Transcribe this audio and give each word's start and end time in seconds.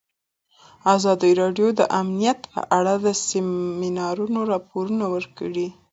ازادي 0.95 1.31
راډیو 1.41 1.67
د 1.79 1.81
امنیت 1.99 2.39
په 2.53 2.61
اړه 2.77 2.93
د 3.05 3.07
سیمینارونو 3.29 4.39
راپورونه 4.51 5.05
ورکړي. 5.15 5.67